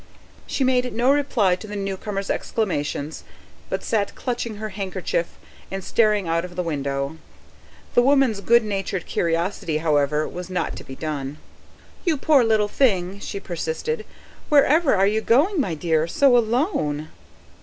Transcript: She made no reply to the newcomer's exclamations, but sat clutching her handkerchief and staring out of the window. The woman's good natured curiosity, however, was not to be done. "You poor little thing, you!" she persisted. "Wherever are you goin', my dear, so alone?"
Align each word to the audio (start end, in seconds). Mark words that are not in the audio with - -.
She 0.47 0.63
made 0.63 0.91
no 0.95 1.11
reply 1.11 1.55
to 1.55 1.67
the 1.67 1.75
newcomer's 1.75 2.31
exclamations, 2.31 3.23
but 3.69 3.83
sat 3.83 4.15
clutching 4.15 4.55
her 4.55 4.69
handkerchief 4.69 5.37
and 5.69 5.83
staring 5.83 6.27
out 6.27 6.43
of 6.43 6.55
the 6.55 6.63
window. 6.63 7.17
The 7.93 8.01
woman's 8.01 8.41
good 8.41 8.63
natured 8.63 9.05
curiosity, 9.05 9.77
however, 9.77 10.27
was 10.27 10.49
not 10.49 10.75
to 10.77 10.83
be 10.83 10.95
done. 10.95 11.37
"You 12.03 12.17
poor 12.17 12.43
little 12.43 12.67
thing, 12.67 13.13
you!" 13.13 13.21
she 13.21 13.39
persisted. 13.39 14.03
"Wherever 14.49 14.95
are 14.95 15.05
you 15.05 15.21
goin', 15.21 15.61
my 15.61 15.75
dear, 15.75 16.07
so 16.07 16.35
alone?" 16.35 17.09